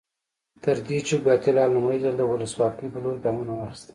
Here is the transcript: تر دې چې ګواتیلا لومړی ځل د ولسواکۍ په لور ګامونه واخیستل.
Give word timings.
تر 0.63 0.77
دې 0.87 0.97
چې 1.07 1.15
ګواتیلا 1.23 1.63
لومړی 1.73 1.97
ځل 2.03 2.15
د 2.17 2.23
ولسواکۍ 2.31 2.87
په 2.93 2.99
لور 3.03 3.17
ګامونه 3.23 3.51
واخیستل. 3.55 3.89